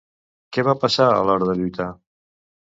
[0.55, 1.89] Què va passar a l'hora de lluitar?